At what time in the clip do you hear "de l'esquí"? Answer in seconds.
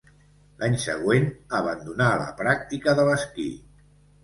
3.03-3.49